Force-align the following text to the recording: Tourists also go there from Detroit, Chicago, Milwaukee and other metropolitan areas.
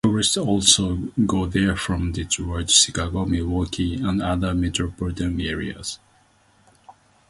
Tourists 0.03 0.35
also 0.35 0.95
go 1.27 1.45
there 1.45 1.75
from 1.75 2.11
Detroit, 2.11 2.71
Chicago, 2.71 3.23
Milwaukee 3.25 4.01
and 4.01 4.19
other 4.19 4.55
metropolitan 4.55 5.39
areas. 5.39 5.99